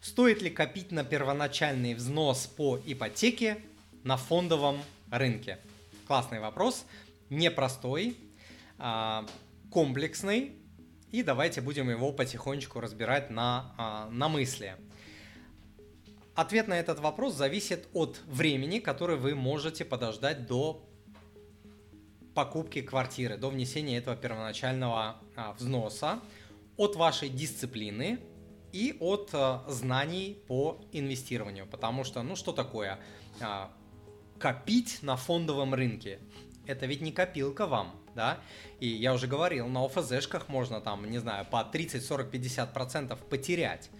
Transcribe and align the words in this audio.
Стоит 0.00 0.40
ли 0.40 0.48
копить 0.48 0.92
на 0.92 1.04
первоначальный 1.04 1.92
взнос 1.92 2.46
по 2.46 2.78
ипотеке 2.86 3.58
на 4.02 4.16
фондовом 4.16 4.80
рынке? 5.10 5.58
Классный 6.06 6.40
вопрос, 6.40 6.86
непростой, 7.28 8.16
а, 8.78 9.26
комплексный, 9.70 10.56
и 11.10 11.22
давайте 11.22 11.60
будем 11.60 11.90
его 11.90 12.12
потихонечку 12.12 12.80
разбирать 12.80 13.28
на, 13.28 13.74
а, 13.76 14.08
на 14.10 14.30
мысли. 14.30 14.74
Ответ 16.34 16.66
на 16.66 16.80
этот 16.80 16.98
вопрос 17.00 17.34
зависит 17.34 17.86
от 17.92 18.20
времени, 18.24 18.78
которое 18.78 19.18
вы 19.18 19.34
можете 19.34 19.84
подождать 19.84 20.46
до 20.46 20.82
покупки 22.34 22.80
квартиры, 22.80 23.36
до 23.36 23.50
внесения 23.50 23.98
этого 23.98 24.16
первоначального 24.16 25.20
а, 25.36 25.52
взноса, 25.52 26.20
от 26.78 26.96
вашей 26.96 27.28
дисциплины 27.28 28.18
и 28.72 28.96
от 29.00 29.30
а, 29.32 29.64
знаний 29.68 30.42
по 30.46 30.80
инвестированию. 30.92 31.66
Потому 31.66 32.04
что, 32.04 32.22
ну 32.22 32.36
что 32.36 32.52
такое 32.52 32.98
а, 33.40 33.70
копить 34.38 34.98
на 35.02 35.16
фондовом 35.16 35.74
рынке? 35.74 36.18
Это 36.66 36.86
ведь 36.86 37.00
не 37.00 37.10
копилка 37.10 37.66
вам, 37.66 37.94
да? 38.14 38.38
И 38.78 38.86
я 38.86 39.12
уже 39.12 39.26
говорил, 39.26 39.66
на 39.66 39.84
ОФЗшках 39.84 40.48
можно 40.48 40.80
там, 40.80 41.10
не 41.10 41.18
знаю, 41.18 41.46
по 41.46 41.64
30, 41.64 42.04
40, 42.04 42.30
50 42.30 42.72
процентов 42.72 43.18
потерять. 43.20 43.90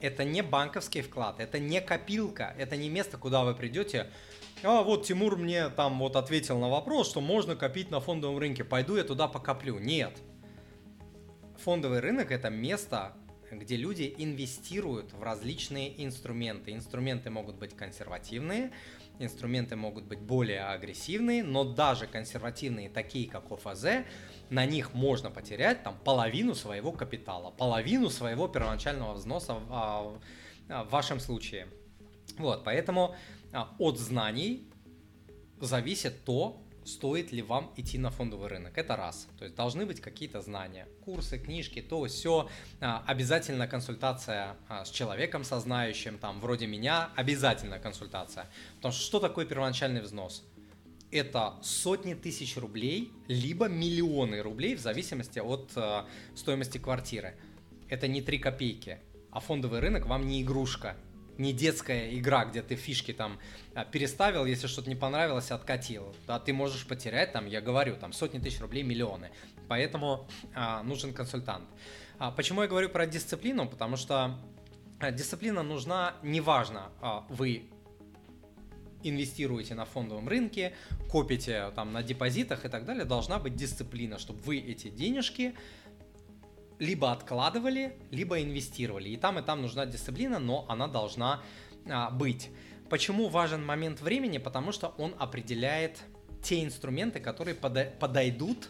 Это 0.00 0.24
не 0.24 0.42
банковский 0.42 1.02
вклад, 1.02 1.40
это 1.40 1.58
не 1.58 1.80
копилка, 1.80 2.54
это 2.58 2.76
не 2.76 2.88
место, 2.88 3.18
куда 3.18 3.44
вы 3.44 3.54
придете. 3.54 4.10
А 4.62 4.82
вот 4.82 5.06
Тимур 5.06 5.36
мне 5.36 5.68
там 5.70 5.98
вот 5.98 6.16
ответил 6.16 6.58
на 6.58 6.68
вопрос, 6.68 7.08
что 7.08 7.20
можно 7.20 7.56
копить 7.56 7.90
на 7.90 8.00
фондовом 8.00 8.38
рынке. 8.38 8.64
Пойду 8.64 8.96
я 8.96 9.04
туда 9.04 9.28
покоплю. 9.28 9.78
Нет. 9.78 10.18
Фондовый 11.64 12.00
рынок 12.00 12.30
это 12.30 12.48
место, 12.48 13.12
где 13.58 13.76
люди 13.76 14.14
инвестируют 14.18 15.12
в 15.12 15.22
различные 15.22 16.04
инструменты. 16.04 16.72
Инструменты 16.72 17.30
могут 17.30 17.56
быть 17.56 17.76
консервативные, 17.76 18.72
инструменты 19.18 19.76
могут 19.76 20.04
быть 20.04 20.20
более 20.20 20.64
агрессивные, 20.64 21.42
но 21.42 21.64
даже 21.64 22.06
консервативные, 22.06 22.88
такие 22.88 23.28
как 23.28 23.50
ОФЗ, 23.50 24.04
на 24.48 24.66
них 24.66 24.94
можно 24.94 25.30
потерять 25.30 25.82
там 25.82 25.96
половину 26.04 26.54
своего 26.54 26.92
капитала, 26.92 27.50
половину 27.50 28.10
своего 28.10 28.48
первоначального 28.48 29.14
взноса 29.14 29.54
в, 29.54 29.66
а, 29.70 30.20
а, 30.68 30.84
в 30.84 30.90
вашем 30.90 31.20
случае. 31.20 31.68
Вот, 32.38 32.64
поэтому 32.64 33.14
а, 33.52 33.74
от 33.78 33.98
знаний 33.98 34.70
зависит 35.60 36.24
то, 36.24 36.62
стоит 36.90 37.32
ли 37.32 37.42
вам 37.42 37.72
идти 37.76 37.98
на 37.98 38.10
фондовый 38.10 38.48
рынок. 38.48 38.76
Это 38.76 38.96
раз. 38.96 39.28
То 39.38 39.44
есть 39.44 39.56
должны 39.56 39.86
быть 39.86 40.00
какие-то 40.00 40.40
знания. 40.42 40.86
Курсы, 41.04 41.38
книжки, 41.38 41.80
то, 41.80 42.04
все. 42.06 42.48
Обязательно 42.80 43.66
консультация 43.66 44.56
с 44.68 44.90
человеком, 44.90 45.44
со 45.44 45.60
знающим, 45.60 46.18
там, 46.18 46.40
вроде 46.40 46.66
меня, 46.66 47.10
обязательно 47.16 47.78
консультация. 47.78 48.46
Потому 48.76 48.92
что 48.92 49.02
что 49.02 49.20
такое 49.20 49.46
первоначальный 49.46 50.00
взнос? 50.00 50.44
это 51.10 51.54
сотни 51.62 52.14
тысяч 52.14 52.56
рублей, 52.56 53.12
либо 53.26 53.68
миллионы 53.68 54.42
рублей 54.42 54.76
в 54.76 54.80
зависимости 54.80 55.38
от 55.38 55.72
э, 55.76 56.04
стоимости 56.34 56.78
квартиры. 56.78 57.34
Это 57.88 58.06
не 58.06 58.22
3 58.22 58.38
копейки, 58.38 58.98
а 59.30 59.40
фондовый 59.40 59.80
рынок 59.80 60.06
вам 60.06 60.26
не 60.28 60.42
игрушка, 60.42 60.96
не 61.40 61.52
детская 61.52 62.16
игра, 62.16 62.44
где 62.44 62.62
ты 62.62 62.76
фишки 62.76 63.12
там 63.12 63.38
э, 63.74 63.84
переставил, 63.90 64.44
если 64.44 64.66
что-то 64.66 64.88
не 64.88 64.94
понравилось, 64.94 65.50
откатил. 65.50 66.14
Да, 66.26 66.38
ты 66.38 66.52
можешь 66.52 66.86
потерять 66.86 67.32
там, 67.32 67.46
я 67.46 67.60
говорю, 67.60 67.96
там 67.96 68.12
сотни 68.12 68.38
тысяч 68.38 68.60
рублей, 68.60 68.82
миллионы. 68.82 69.30
Поэтому 69.66 70.28
а, 70.54 70.82
нужен 70.82 71.14
консультант. 71.14 71.64
А, 72.18 72.30
почему 72.30 72.62
я 72.62 72.68
говорю 72.68 72.90
про 72.90 73.06
дисциплину? 73.06 73.66
Потому 73.66 73.96
что 73.96 74.38
э, 75.00 75.12
дисциплина 75.12 75.62
нужна, 75.62 76.14
неважно, 76.22 76.90
а, 77.00 77.24
вы 77.30 77.70
инвестируете 79.02 79.74
на 79.74 79.86
фондовом 79.86 80.28
рынке, 80.28 80.74
копите 81.08 81.70
там 81.74 81.92
на 81.92 82.02
депозитах 82.02 82.66
и 82.66 82.68
так 82.68 82.84
далее, 82.84 83.06
должна 83.06 83.38
быть 83.38 83.56
дисциплина, 83.56 84.18
чтобы 84.18 84.40
вы 84.40 84.58
эти 84.58 84.88
денежки 84.88 85.54
либо 86.80 87.12
откладывали, 87.12 87.96
либо 88.10 88.42
инвестировали. 88.42 89.10
И 89.10 89.16
там, 89.16 89.38
и 89.38 89.42
там 89.42 89.62
нужна 89.62 89.86
дисциплина, 89.86 90.40
но 90.40 90.66
она 90.68 90.88
должна 90.88 91.42
а, 91.88 92.10
быть. 92.10 92.50
Почему 92.88 93.28
важен 93.28 93.64
момент 93.64 94.00
времени? 94.00 94.38
Потому 94.38 94.72
что 94.72 94.88
он 94.98 95.14
определяет 95.18 96.00
те 96.42 96.64
инструменты, 96.64 97.20
которые 97.20 97.54
подойдут 97.54 98.68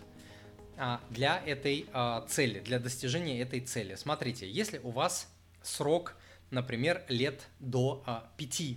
а, 0.76 1.00
для 1.09 1.43
этой 1.47 1.87
а, 1.94 2.26
цели, 2.28 2.60
для 2.60 2.78
достижения 2.78 3.41
этой 3.41 3.60
цели. 3.60 3.94
Смотрите, 3.94 4.50
если 4.50 4.78
у 4.78 4.91
вас 4.91 5.32
срок, 5.62 6.16
например, 6.50 7.03
лет 7.09 7.47
до 7.60 8.03
а, 8.06 8.28
5 8.37 8.77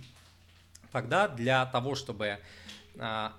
тогда 0.94 1.26
для 1.26 1.66
того, 1.66 1.96
чтобы, 1.96 2.38
а, 2.98 3.34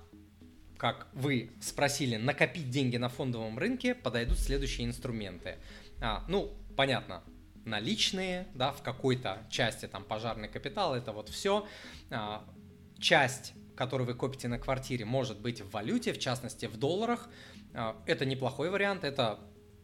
как 0.77 1.07
вы 1.13 1.51
спросили, 1.61 2.17
накопить 2.17 2.69
деньги 2.69 2.97
на 2.97 3.07
фондовом 3.07 3.57
рынке, 3.57 3.95
подойдут 3.95 4.37
следующие 4.39 4.85
инструменты. 4.85 5.57
А, 6.01 6.23
ну, 6.27 6.53
понятно, 6.75 7.23
наличные, 7.65 8.47
да, 8.53 8.71
в 8.71 8.81
какой-то 8.81 9.39
части 9.49 9.87
там 9.87 10.03
пожарный 10.03 10.47
капитал, 10.47 10.95
это 10.95 11.11
вот 11.11 11.29
все. 11.29 11.67
А, 12.11 12.43
часть, 12.99 13.53
которую 13.75 14.07
вы 14.07 14.13
копите 14.13 14.47
на 14.47 14.59
квартире, 14.59 15.05
может 15.05 15.39
быть 15.39 15.61
в 15.61 15.71
валюте, 15.71 16.13
в 16.13 16.19
частности 16.19 16.65
в 16.65 16.77
долларах. 16.77 17.29
Это 18.05 18.25
неплохой 18.25 18.69
вариант, 18.69 19.03
это 19.03 19.39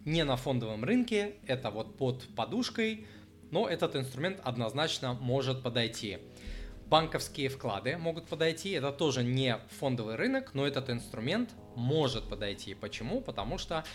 не 0.06 0.24
на 0.24 0.38
фондовом 0.38 0.86
рынке, 0.86 1.36
это 1.46 1.70
вот 1.72 1.98
под 1.98 2.34
подушкой, 2.36 3.06
но 3.52 3.68
этот 3.68 3.98
инструмент 3.98 4.40
однозначно 4.44 5.14
может 5.14 5.62
подойти 5.62 6.20
банковские 6.92 7.48
вклады 7.48 7.98
могут 7.98 8.28
подойти. 8.28 8.72
Это 8.72 8.92
тоже 8.92 9.24
не 9.24 9.58
фондовый 9.80 10.16
рынок, 10.16 10.54
но 10.54 10.68
этот 10.68 10.90
инструмент 10.90 11.50
может 11.74 12.28
подойти. 12.28 12.74
Почему? 12.76 13.22
Потому 13.22 13.58
что 13.58 13.86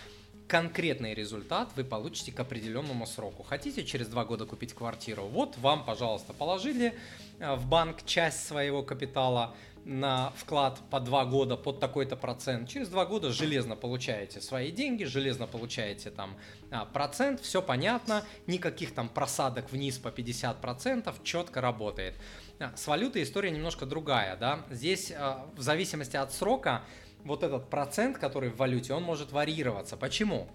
конкретный 0.48 1.14
результат 1.14 1.70
вы 1.76 1.84
получите 1.84 2.32
к 2.32 2.40
определенному 2.40 3.06
сроку. 3.06 3.42
Хотите 3.42 3.84
через 3.84 4.08
два 4.08 4.24
года 4.24 4.46
купить 4.46 4.74
квартиру? 4.74 5.24
Вот 5.24 5.56
вам, 5.58 5.84
пожалуйста, 5.84 6.32
положили 6.32 6.94
э, 7.38 7.54
в 7.56 7.66
банк 7.66 8.04
часть 8.04 8.46
своего 8.46 8.82
капитала 8.82 9.54
на 9.86 10.32
вклад 10.36 10.80
по 10.90 10.98
два 10.98 11.24
года 11.24 11.56
под 11.56 11.78
такой-то 11.78 12.16
процент. 12.16 12.68
Через 12.68 12.88
два 12.88 13.06
года 13.06 13.30
железно 13.30 13.76
получаете 13.76 14.40
свои 14.40 14.72
деньги, 14.72 15.04
железно 15.04 15.46
получаете 15.46 16.10
там 16.10 16.36
а, 16.72 16.84
процент, 16.86 17.40
все 17.40 17.62
понятно, 17.62 18.24
никаких 18.48 18.92
там 18.94 19.08
просадок 19.08 19.70
вниз 19.70 19.98
по 19.98 20.08
50%, 20.08 21.14
четко 21.22 21.60
работает. 21.60 22.16
А, 22.58 22.72
с 22.76 22.88
валютой 22.88 23.22
история 23.22 23.52
немножко 23.52 23.86
другая, 23.86 24.36
да. 24.36 24.66
Здесь 24.70 25.12
а, 25.16 25.48
в 25.56 25.62
зависимости 25.62 26.16
от 26.16 26.32
срока 26.32 26.82
вот 27.26 27.42
этот 27.42 27.68
процент, 27.68 28.18
который 28.18 28.50
в 28.50 28.56
валюте, 28.56 28.94
он 28.94 29.02
может 29.02 29.32
варьироваться. 29.32 29.96
Почему? 29.96 30.48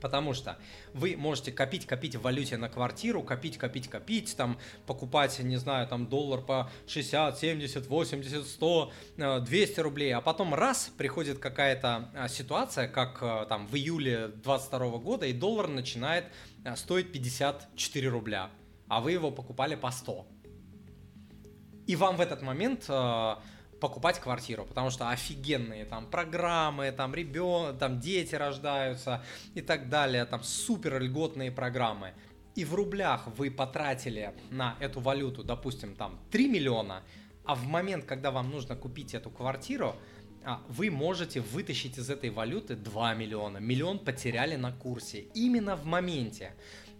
Потому 0.00 0.32
что 0.32 0.56
вы 0.94 1.16
можете 1.16 1.50
копить, 1.50 1.84
копить 1.86 2.14
в 2.14 2.22
валюте 2.22 2.56
на 2.56 2.68
квартиру, 2.68 3.22
копить, 3.22 3.58
копить, 3.58 3.88
копить, 3.88 4.36
там 4.36 4.58
покупать, 4.86 5.38
не 5.40 5.56
знаю, 5.56 5.88
там 5.88 6.06
доллар 6.06 6.40
по 6.40 6.70
60, 6.86 7.36
70, 7.36 7.86
80, 7.86 8.46
100, 8.46 8.92
200 9.16 9.80
рублей, 9.80 10.12
а 10.14 10.20
потом 10.20 10.54
раз 10.54 10.92
приходит 10.96 11.38
какая-то 11.38 12.10
а, 12.14 12.28
ситуация, 12.28 12.86
как 12.86 13.18
там 13.48 13.66
в 13.66 13.74
июле 13.74 14.28
22 14.28 14.98
года, 14.98 15.26
и 15.26 15.32
доллар 15.32 15.66
начинает 15.66 16.26
стоить 16.76 17.10
54 17.10 18.08
рубля, 18.08 18.50
а 18.86 19.00
вы 19.00 19.12
его 19.12 19.32
покупали 19.32 19.74
по 19.74 19.90
100 19.90 20.26
и 21.88 21.96
вам 21.96 22.16
в 22.16 22.20
этот 22.20 22.42
момент 22.42 22.84
э, 22.88 23.34
покупать 23.80 24.18
квартиру, 24.18 24.64
потому 24.64 24.90
что 24.90 25.10
офигенные 25.10 25.84
там 25.84 26.06
программы, 26.06 26.92
там 26.92 27.14
ребен, 27.14 27.76
там 27.78 28.00
дети 28.00 28.34
рождаются 28.34 29.22
и 29.54 29.60
так 29.60 29.88
далее, 29.88 30.24
там 30.24 30.42
супер 30.42 31.00
льготные 31.00 31.50
программы. 31.50 32.12
И 32.54 32.64
в 32.64 32.74
рублях 32.74 33.28
вы 33.36 33.50
потратили 33.50 34.34
на 34.50 34.76
эту 34.80 35.00
валюту, 35.00 35.44
допустим, 35.44 35.94
там 35.94 36.18
3 36.30 36.48
миллиона, 36.48 37.02
а 37.44 37.54
в 37.54 37.64
момент, 37.66 38.04
когда 38.04 38.30
вам 38.30 38.50
нужно 38.50 38.74
купить 38.76 39.14
эту 39.14 39.30
квартиру, 39.30 39.96
а, 40.44 40.62
вы 40.68 40.90
можете 40.90 41.40
вытащить 41.40 41.98
из 41.98 42.10
этой 42.10 42.30
валюты 42.30 42.74
2 42.74 43.14
миллиона. 43.14 43.58
Миллион 43.58 43.98
потеряли 43.98 44.56
на 44.56 44.72
курсе 44.72 45.26
именно 45.34 45.76
в 45.76 45.84
моменте. 45.84 46.54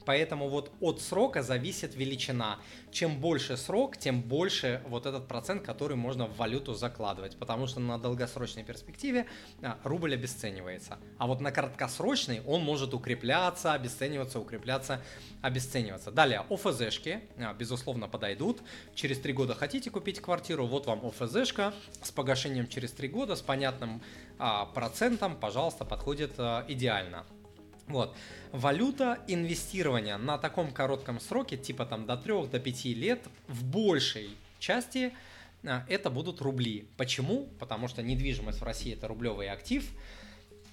Поэтому 0.08 0.48
вот 0.48 0.72
от 0.80 1.02
срока 1.02 1.42
зависит 1.42 1.94
величина. 1.94 2.60
Чем 2.90 3.20
больше 3.20 3.58
срок, 3.58 3.98
тем 3.98 4.22
больше 4.22 4.82
вот 4.88 5.04
этот 5.04 5.28
процент, 5.28 5.62
который 5.62 5.98
можно 5.98 6.26
в 6.26 6.34
валюту 6.38 6.72
закладывать. 6.72 7.36
Потому 7.36 7.66
что 7.66 7.78
на 7.80 7.98
долгосрочной 7.98 8.64
перспективе 8.64 9.26
а, 9.60 9.76
рубль 9.84 10.14
обесценивается. 10.14 10.96
А 11.18 11.26
вот 11.26 11.42
на 11.42 11.52
краткосрочной 11.52 12.40
он 12.46 12.62
может 12.62 12.94
укрепляться, 12.94 13.74
обесцениваться, 13.74 14.40
укрепляться, 14.40 15.02
обесцениваться. 15.42 16.10
Далее, 16.10 16.42
ОФЗшки, 16.48 17.20
а, 17.36 17.52
безусловно, 17.52 18.08
подойдут. 18.08 18.62
Через 18.94 19.20
три 19.20 19.34
года 19.34 19.54
хотите 19.54 19.90
купить 19.90 20.20
квартиру, 20.20 20.64
вот 20.66 20.86
вам 20.86 21.04
ОФЗшка 21.04 21.74
с 22.00 22.10
погашением 22.12 22.66
через 22.66 22.92
три 22.92 23.08
года, 23.08 23.36
с 23.36 23.42
понятным 23.42 24.00
а, 24.38 24.64
процентом, 24.64 25.36
пожалуйста, 25.36 25.84
подходит 25.84 26.32
идеально. 26.38 27.26
Вот. 27.88 28.14
Валюта 28.52 29.18
инвестирования 29.26 30.18
на 30.18 30.38
таком 30.38 30.72
коротком 30.72 31.20
сроке, 31.20 31.56
типа 31.56 31.86
там 31.86 32.06
до 32.06 32.16
3 32.16 32.46
до 32.48 32.60
5 32.60 32.84
лет, 32.86 33.26
в 33.46 33.64
большей 33.64 34.30
части 34.58 35.12
а, 35.64 35.84
это 35.88 36.10
будут 36.10 36.40
рубли. 36.40 36.88
Почему? 36.96 37.48
Потому 37.58 37.88
что 37.88 38.02
недвижимость 38.02 38.60
в 38.60 38.64
России 38.64 38.92
это 38.92 39.08
рублевый 39.08 39.50
актив. 39.50 39.88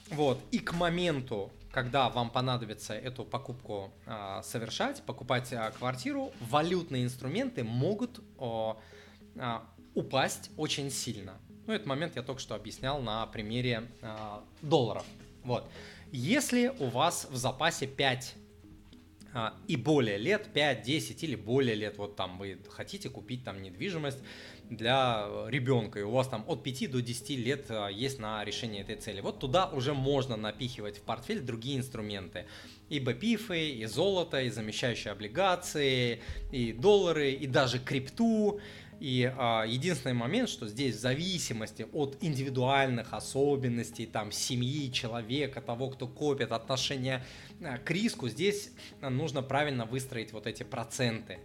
Вот. 0.09 0.39
И 0.51 0.59
к 0.59 0.73
моменту, 0.73 1.51
когда 1.71 2.09
вам 2.09 2.29
понадобится 2.29 2.93
эту 2.93 3.23
покупку 3.23 3.91
э, 4.05 4.41
совершать, 4.43 5.01
покупать 5.03 5.51
э, 5.51 5.71
квартиру, 5.77 6.31
валютные 6.39 7.03
инструменты 7.03 7.63
могут 7.63 8.19
э, 8.39 8.73
э, 9.35 9.59
упасть 9.95 10.51
очень 10.57 10.91
сильно. 10.91 11.33
Ну, 11.65 11.73
этот 11.73 11.87
момент 11.87 12.15
я 12.15 12.21
только 12.21 12.39
что 12.39 12.53
объяснял 12.53 13.01
на 13.01 13.25
примере 13.25 13.87
э, 14.01 14.39
долларов. 14.61 15.05
Вот. 15.43 15.67
Если 16.11 16.71
у 16.79 16.85
вас 16.85 17.27
в 17.29 17.35
запасе 17.35 17.87
5 17.87 18.35
а, 19.33 19.53
и 19.67 19.75
более 19.75 20.17
лет, 20.17 20.49
5, 20.53 20.83
10 20.83 21.23
или 21.23 21.35
более 21.35 21.75
лет, 21.75 21.97
вот 21.97 22.15
там 22.15 22.37
вы 22.37 22.57
хотите 22.69 23.09
купить 23.09 23.43
там 23.43 23.61
недвижимость 23.61 24.19
для 24.69 25.27
ребенка, 25.47 25.99
и 25.99 26.03
у 26.03 26.11
вас 26.11 26.29
там 26.29 26.45
от 26.47 26.63
5 26.63 26.91
до 26.91 27.01
10 27.01 27.29
лет 27.31 27.65
а, 27.69 27.89
есть 27.89 28.17
на 28.19 28.45
решение 28.45 28.81
этой 28.81 28.95
цели. 28.95 29.19
Вот 29.19 29.39
туда 29.39 29.67
уже 29.67 29.93
можно 29.93 30.37
напихивать 30.37 30.99
в 30.99 31.01
портфель 31.01 31.41
другие 31.41 31.77
инструменты. 31.77 32.45
И 32.87 33.01
БПИФы, 33.01 33.71
и 33.71 33.85
золото, 33.85 34.41
и 34.41 34.49
замещающие 34.49 35.11
облигации, 35.11 36.21
и 36.51 36.71
доллары, 36.71 37.31
и 37.31 37.45
даже 37.45 37.79
крипту, 37.79 38.61
и 38.99 39.31
а, 39.37 39.63
единственный 39.63 40.13
момент, 40.13 40.49
что 40.49 40.67
здесь 40.67 40.95
в 40.95 40.99
зависимости 40.99 41.85
от 41.91 42.17
индивидуальных 42.21 43.13
особенностей, 43.13 44.05
там, 44.05 44.31
семьи, 44.31 44.91
человека, 44.91 45.61
того, 45.61 45.89
кто 45.89 46.07
копит, 46.07 46.51
отношения 46.51 47.25
а, 47.61 47.77
к 47.77 47.91
риску, 47.91 48.29
здесь 48.29 48.71
нужно 49.01 49.41
правильно 49.41 49.85
выстроить 49.85 50.31
вот 50.31 50.47
эти 50.47 50.63
проценты, 50.63 51.39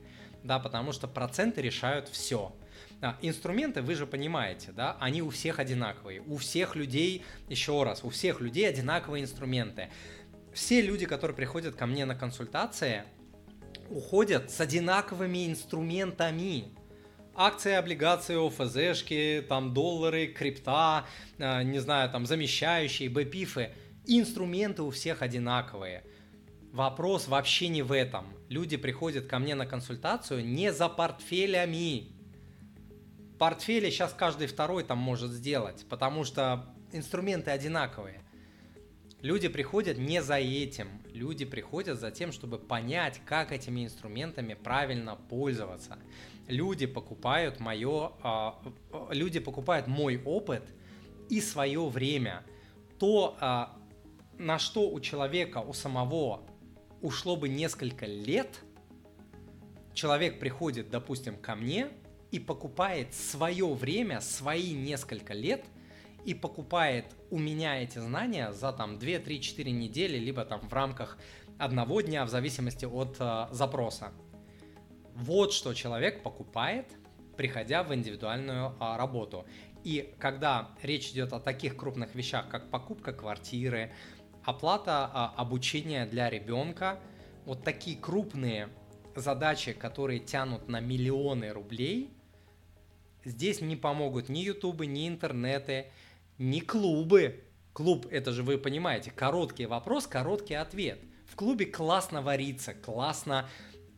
да, 0.44 0.58
потому 0.58 0.92
что 0.92 1.08
проценты 1.08 1.60
решают 1.60 2.08
все. 2.08 2.54
А, 3.02 3.18
инструменты, 3.20 3.82
вы 3.82 3.94
же 3.94 4.06
понимаете, 4.06 4.72
да, 4.72 4.96
они 5.00 5.22
у 5.22 5.30
всех 5.30 5.58
одинаковые, 5.58 6.20
у 6.22 6.36
всех 6.36 6.76
людей, 6.76 7.24
еще 7.48 7.82
раз, 7.82 8.04
у 8.04 8.10
всех 8.10 8.40
людей 8.40 8.68
одинаковые 8.68 9.24
инструменты. 9.24 9.88
Все 10.52 10.80
люди, 10.80 11.06
которые 11.06 11.36
приходят 11.36 11.74
ко 11.74 11.86
мне 11.86 12.04
на 12.04 12.14
консультации, 12.14 13.04
уходят 13.88 14.50
с 14.50 14.60
одинаковыми 14.60 15.48
инструментами 15.48 16.72
акции, 17.34 17.72
облигации, 17.72 18.36
ОФЗшки, 18.36 19.44
там 19.48 19.72
доллары, 19.72 20.26
крипта, 20.28 21.06
э, 21.38 21.62
не 21.62 21.78
знаю, 21.78 22.10
там 22.10 22.26
замещающие, 22.26 23.08
БПИФы. 23.08 23.70
Инструменты 24.06 24.82
у 24.82 24.90
всех 24.90 25.22
одинаковые. 25.22 26.04
Вопрос 26.72 27.28
вообще 27.28 27.68
не 27.68 27.82
в 27.82 27.92
этом. 27.92 28.26
Люди 28.48 28.76
приходят 28.76 29.26
ко 29.26 29.38
мне 29.38 29.54
на 29.54 29.66
консультацию 29.66 30.44
не 30.44 30.72
за 30.72 30.88
портфелями. 30.88 32.12
Портфели 33.38 33.90
сейчас 33.90 34.12
каждый 34.12 34.46
второй 34.46 34.84
там 34.84 34.98
может 34.98 35.30
сделать, 35.30 35.86
потому 35.88 36.24
что 36.24 36.74
инструменты 36.92 37.50
одинаковые. 37.50 38.22
Люди 39.22 39.48
приходят 39.48 39.98
не 39.98 40.22
за 40.22 40.36
этим. 40.36 40.88
Люди 41.12 41.44
приходят 41.44 42.00
за 42.00 42.10
тем, 42.10 42.32
чтобы 42.32 42.58
понять, 42.58 43.20
как 43.26 43.52
этими 43.52 43.84
инструментами 43.84 44.54
правильно 44.54 45.16
пользоваться 45.16 45.98
люди 46.50 46.86
покупают 46.86 47.60
мое, 47.60 48.12
а, 48.22 48.60
люди 49.10 49.40
покупают 49.40 49.86
мой 49.86 50.20
опыт 50.22 50.62
и 51.28 51.40
свое 51.40 51.88
время. 51.88 52.44
То, 52.98 53.36
а, 53.40 53.76
на 54.38 54.58
что 54.58 54.90
у 54.90 55.00
человека, 55.00 55.58
у 55.58 55.72
самого 55.72 56.42
ушло 57.00 57.36
бы 57.36 57.48
несколько 57.48 58.06
лет, 58.06 58.60
человек 59.94 60.38
приходит, 60.38 60.90
допустим, 60.90 61.36
ко 61.36 61.54
мне 61.54 61.88
и 62.30 62.38
покупает 62.38 63.14
свое 63.14 63.72
время, 63.72 64.20
свои 64.20 64.72
несколько 64.72 65.32
лет 65.32 65.64
и 66.24 66.34
покупает 66.34 67.06
у 67.30 67.38
меня 67.38 67.82
эти 67.82 67.98
знания 67.98 68.52
за 68.52 68.72
там 68.72 68.98
2, 68.98 69.18
3, 69.18 69.40
4 69.40 69.72
недели, 69.72 70.18
либо 70.18 70.44
там 70.44 70.60
в 70.60 70.72
рамках 70.72 71.18
одного 71.58 72.00
дня, 72.00 72.24
в 72.24 72.28
зависимости 72.28 72.84
от 72.84 73.16
э, 73.18 73.46
запроса. 73.50 74.12
Вот 75.14 75.52
что 75.52 75.74
человек 75.74 76.22
покупает, 76.22 76.86
приходя 77.36 77.82
в 77.82 77.94
индивидуальную 77.94 78.74
а, 78.80 78.98
работу. 78.98 79.46
И 79.82 80.14
когда 80.18 80.70
речь 80.82 81.10
идет 81.10 81.32
о 81.32 81.40
таких 81.40 81.76
крупных 81.76 82.14
вещах, 82.14 82.48
как 82.48 82.70
покупка 82.70 83.12
квартиры, 83.12 83.92
оплата 84.44 85.10
а, 85.12 85.34
обучения 85.36 86.06
для 86.06 86.28
ребенка, 86.28 87.00
вот 87.46 87.64
такие 87.64 87.96
крупные 87.96 88.68
задачи, 89.16 89.72
которые 89.72 90.20
тянут 90.20 90.68
на 90.68 90.80
миллионы 90.80 91.50
рублей, 91.50 92.10
здесь 93.24 93.60
не 93.60 93.76
помогут 93.76 94.28
ни 94.28 94.40
ютубы, 94.40 94.86
ни 94.86 95.08
интернеты, 95.08 95.86
ни 96.40 96.60
клубы. 96.60 97.44
Клуб, 97.72 98.06
это 98.10 98.32
же 98.32 98.42
вы 98.42 98.58
понимаете, 98.58 99.10
короткий 99.10 99.66
вопрос, 99.66 100.06
короткий 100.06 100.54
ответ. 100.54 100.98
В 101.26 101.36
клубе 101.36 101.66
классно 101.66 102.22
вариться, 102.22 102.74
классно 102.74 103.48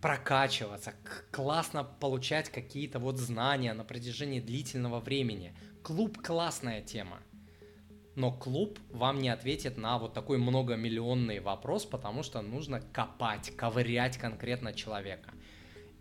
прокачиваться, 0.03 0.93
классно 1.31 1.85
получать 1.85 2.51
какие-то 2.51 2.99
вот 2.99 3.17
знания 3.17 3.73
на 3.73 3.85
протяжении 3.85 4.41
длительного 4.41 4.99
времени. 4.99 5.57
Клуб 5.83 6.21
классная 6.21 6.83
тема. 6.83 7.23
Но 8.17 8.33
клуб 8.33 8.79
вам 8.91 9.21
не 9.21 9.31
ответит 9.31 9.79
на 9.79 9.99
вот 9.99 10.13
такой 10.13 10.37
многомиллионный 10.37 11.39
вопрос, 11.39 11.87
потому 11.87 12.25
что 12.25 12.43
нужно 12.43 12.81
копать, 12.81 13.57
ковырять 13.57 14.19
конкретно 14.19 14.75
человека. 14.75 15.31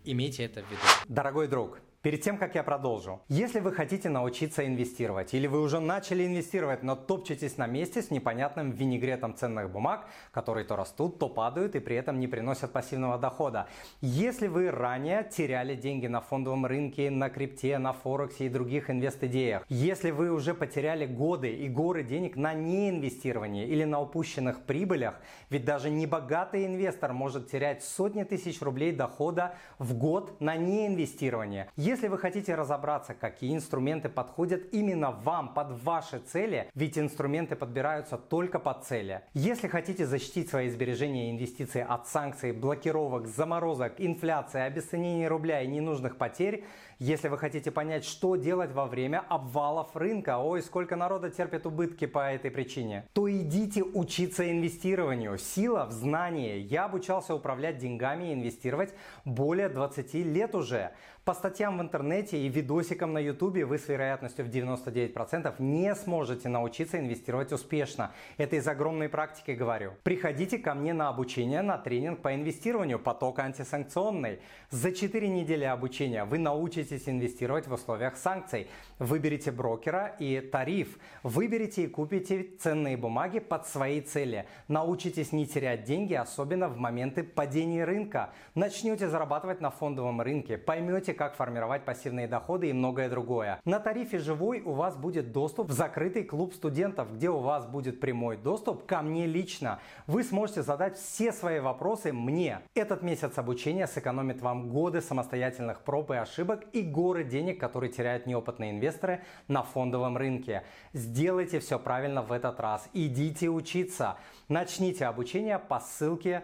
Имейте 0.04 0.44
это 0.44 0.62
в 0.62 0.70
виду. 0.70 0.82
Дорогой 1.08 1.46
друг, 1.46 1.80
Перед 2.02 2.20
тем, 2.20 2.36
как 2.36 2.56
я 2.56 2.64
продолжу, 2.64 3.20
если 3.28 3.60
вы 3.60 3.70
хотите 3.70 4.08
научиться 4.08 4.66
инвестировать 4.66 5.34
или 5.34 5.46
вы 5.46 5.60
уже 5.60 5.78
начали 5.78 6.26
инвестировать, 6.26 6.82
но 6.82 6.96
топчетесь 6.96 7.58
на 7.58 7.68
месте 7.68 8.02
с 8.02 8.10
непонятным 8.10 8.72
винегретом 8.72 9.36
ценных 9.36 9.70
бумаг, 9.70 10.06
которые 10.32 10.64
то 10.64 10.74
растут, 10.74 11.20
то 11.20 11.28
падают 11.28 11.76
и 11.76 11.78
при 11.78 11.94
этом 11.94 12.18
не 12.18 12.26
приносят 12.26 12.72
пассивного 12.72 13.18
дохода. 13.18 13.68
Если 14.00 14.48
вы 14.48 14.72
ранее 14.72 15.22
теряли 15.22 15.76
деньги 15.76 16.08
на 16.08 16.20
фондовом 16.20 16.66
рынке, 16.66 17.08
на 17.08 17.30
крипте, 17.30 17.78
на 17.78 17.92
Форексе 17.92 18.46
и 18.46 18.48
других 18.48 18.90
инвест-идеях, 18.90 19.64
если 19.68 20.10
вы 20.10 20.32
уже 20.32 20.54
потеряли 20.54 21.06
годы 21.06 21.52
и 21.52 21.68
горы 21.68 22.02
денег 22.02 22.34
на 22.34 22.52
неинвестировании 22.52 23.68
или 23.68 23.84
на 23.84 24.00
упущенных 24.00 24.64
прибылях, 24.64 25.20
ведь 25.50 25.64
даже 25.64 25.88
небогатый 25.88 26.66
инвестор 26.66 27.12
может 27.12 27.48
терять 27.48 27.84
сотни 27.84 28.24
тысяч 28.24 28.60
рублей 28.60 28.90
дохода 28.90 29.54
в 29.78 29.94
год 29.96 30.40
на 30.40 30.56
неинвестирование. 30.56 31.70
Если 31.92 32.08
вы 32.08 32.16
хотите 32.16 32.54
разобраться, 32.54 33.12
какие 33.12 33.54
инструменты 33.54 34.08
подходят 34.08 34.72
именно 34.72 35.10
вам, 35.10 35.52
под 35.52 35.72
ваши 35.82 36.20
цели, 36.20 36.70
ведь 36.74 36.96
инструменты 36.96 37.54
подбираются 37.54 38.16
только 38.16 38.58
под 38.58 38.82
цели. 38.84 39.20
Если 39.34 39.68
хотите 39.68 40.06
защитить 40.06 40.48
свои 40.48 40.70
сбережения 40.70 41.28
и 41.28 41.32
инвестиции 41.32 41.84
от 41.86 42.08
санкций, 42.08 42.52
блокировок, 42.52 43.26
заморозок, 43.26 43.92
инфляции, 43.98 44.62
обесценения 44.62 45.28
рубля 45.28 45.60
и 45.60 45.66
ненужных 45.66 46.16
потерь, 46.16 46.64
если 46.98 47.28
вы 47.28 47.36
хотите 47.36 47.70
понять, 47.70 48.04
что 48.04 48.36
делать 48.36 48.70
во 48.72 48.86
время 48.86 49.24
обвалов 49.28 49.94
рынка, 49.96 50.38
ой, 50.38 50.62
сколько 50.62 50.96
народа 50.96 51.30
терпит 51.30 51.66
убытки 51.66 52.06
по 52.06 52.32
этой 52.32 52.50
причине, 52.50 53.06
то 53.12 53.30
идите 53.30 53.82
учиться 53.82 54.48
инвестированию. 54.50 55.36
Сила 55.36 55.84
в 55.84 55.92
знании. 55.92 56.58
Я 56.58 56.84
обучался 56.84 57.34
управлять 57.34 57.78
деньгами 57.78 58.30
и 58.30 58.34
инвестировать 58.34 58.94
более 59.24 59.68
20 59.68 60.14
лет 60.14 60.54
уже. 60.54 60.92
По 61.24 61.34
статьям 61.34 61.78
в 61.78 61.82
интернете 61.82 62.36
и 62.36 62.48
видосикам 62.48 63.12
на 63.12 63.18
ютубе 63.18 63.64
вы 63.64 63.78
с 63.78 63.86
вероятностью 63.86 64.44
в 64.44 64.48
99% 64.48 65.54
не 65.60 65.94
сможете 65.94 66.48
научиться 66.48 66.98
инвестировать 66.98 67.52
успешно. 67.52 68.10
Это 68.38 68.56
из 68.56 68.66
огромной 68.66 69.08
практики 69.08 69.52
говорю. 69.52 69.92
Приходите 70.02 70.58
ко 70.58 70.74
мне 70.74 70.92
на 70.92 71.08
обучение, 71.08 71.62
на 71.62 71.78
тренинг 71.78 72.22
по 72.22 72.34
инвестированию, 72.34 72.98
поток 72.98 73.38
антисанкционный. 73.38 74.40
За 74.70 74.90
4 74.90 75.28
недели 75.28 75.62
обучения 75.62 76.24
вы 76.24 76.38
научитесь 76.38 77.08
инвестировать 77.08 77.68
в 77.68 77.72
условиях 77.72 78.16
санкций. 78.16 78.66
Выберите 78.98 79.52
брокера 79.52 80.16
и 80.18 80.40
тариф. 80.40 80.98
Выберите 81.22 81.84
и 81.84 81.86
купите 81.86 82.48
ценные 82.58 82.96
бумаги 82.96 83.38
под 83.38 83.68
свои 83.68 84.00
цели. 84.00 84.46
Научитесь 84.66 85.30
не 85.30 85.46
терять 85.46 85.84
деньги, 85.84 86.14
особенно 86.14 86.68
в 86.68 86.78
моменты 86.78 87.22
падения 87.22 87.84
рынка. 87.84 88.32
Начнете 88.56 89.08
зарабатывать 89.08 89.60
на 89.60 89.70
фондовом 89.70 90.20
рынке. 90.20 90.58
Поймете, 90.58 91.11
как 91.12 91.34
формировать 91.34 91.52
формировать 91.52 91.84
пассивные 91.84 92.26
доходы 92.26 92.70
и 92.70 92.72
многое 92.72 93.08
другое. 93.08 93.60
На 93.64 93.78
тарифе 93.78 94.18
«Живой» 94.18 94.62
у 94.62 94.72
вас 94.72 94.96
будет 94.96 95.32
доступ 95.32 95.68
в 95.68 95.72
закрытый 95.72 96.24
клуб 96.24 96.54
студентов, 96.54 97.14
где 97.14 97.30
у 97.30 97.38
вас 97.38 97.66
будет 97.66 98.00
прямой 98.00 98.36
доступ 98.36 98.86
ко 98.86 99.02
мне 99.02 99.26
лично. 99.26 99.78
Вы 100.06 100.24
сможете 100.24 100.62
задать 100.62 100.96
все 100.96 101.32
свои 101.32 101.60
вопросы 101.60 102.12
мне. 102.12 102.60
Этот 102.74 103.02
месяц 103.02 103.38
обучения 103.38 103.86
сэкономит 103.86 104.40
вам 104.40 104.70
годы 104.70 105.00
самостоятельных 105.00 105.82
проб 105.82 106.10
и 106.10 106.16
ошибок 106.16 106.64
и 106.72 106.82
горы 106.82 107.24
денег, 107.24 107.60
которые 107.60 107.92
теряют 107.92 108.26
неопытные 108.26 108.70
инвесторы 108.70 109.20
на 109.48 109.62
фондовом 109.62 110.16
рынке. 110.16 110.62
Сделайте 110.92 111.60
все 111.60 111.78
правильно 111.78 112.22
в 112.22 112.32
этот 112.32 112.60
раз. 112.60 112.88
Идите 112.94 113.48
учиться. 113.48 114.16
Начните 114.48 115.06
обучение 115.06 115.58
по 115.58 115.80
ссылке 115.80 116.42